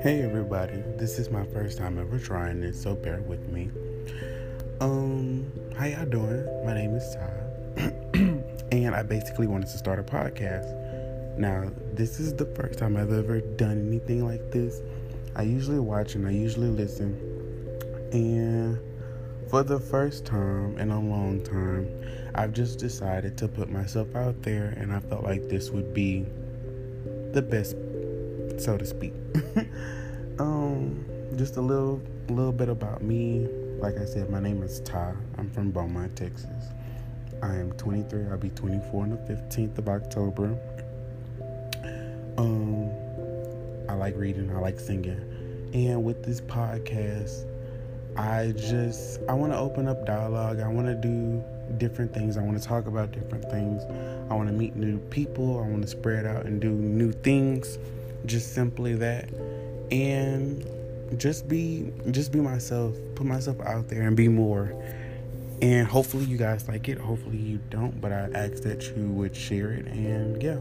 [0.00, 3.68] Hey everybody, this is my first time ever trying this, so bear with me.
[4.80, 6.46] Um, how y'all doing?
[6.64, 7.92] My name is Thai,
[8.70, 11.36] and I basically wanted to start a podcast.
[11.36, 14.80] Now, this is the first time I've ever done anything like this.
[15.34, 17.18] I usually watch and I usually listen,
[18.12, 18.78] and
[19.48, 21.88] for the first time in a long time,
[22.34, 26.24] I've just decided to put myself out there, and I felt like this would be
[27.32, 27.76] the best,
[28.62, 29.12] so to speak.
[30.38, 31.04] um,
[31.36, 33.48] just a little, little bit about me.
[33.78, 35.12] Like I said, my name is Thai.
[35.38, 36.68] I'm from Beaumont, Texas.
[37.42, 38.26] I am 23.
[38.30, 40.56] I'll be 24 on the 15th of October.
[42.38, 42.90] Um,
[43.88, 44.50] I like reading.
[44.54, 45.20] I like singing,
[45.74, 47.44] and with this podcast,
[48.16, 50.60] I just I want to open up dialogue.
[50.60, 51.42] I want to do
[51.78, 52.36] different things.
[52.36, 53.82] I want to talk about different things.
[54.30, 55.58] I want to meet new people.
[55.58, 57.78] I want to spread out and do new things.
[58.26, 59.28] Just simply that.
[59.90, 60.66] And
[61.18, 62.94] just be just be myself.
[63.14, 64.74] Put myself out there and be more.
[65.62, 66.98] And hopefully you guys like it.
[66.98, 70.56] Hopefully you don't, but I ask that you would share it and yeah.